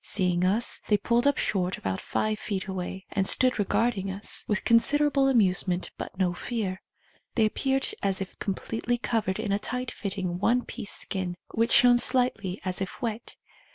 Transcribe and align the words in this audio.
Seeing 0.03 0.43
us, 0.43 0.81
they 0.87 0.97
pulled 0.97 1.27
up 1.27 1.37
short 1.37 1.77
about 1.77 2.01
five 2.01 2.39
feet 2.39 2.65
away, 2.67 3.05
and 3.11 3.27
stood 3.27 3.59
regarding 3.59 4.09
us 4.09 4.43
with 4.47 4.63
considerable 4.63 5.27
amusement 5.27 5.91
but 5.95 6.17
no 6.17 6.33
fear. 6.33 6.81
They 7.35 7.45
appeared 7.45 7.87
as 8.01 8.19
if 8.19 8.39
completely 8.39 8.97
covered 8.97 9.37
in 9.39 9.51
a 9.51 9.59
tight 9.59 9.91
fitting 9.91 10.39
one 10.39 10.65
piece 10.65 10.91
skin, 10.91 11.35
which 11.53 11.71
shone 11.71 11.99
slightly 11.99 12.59
as 12.65 12.81
if 12.81 12.99
wet. 12.99 13.35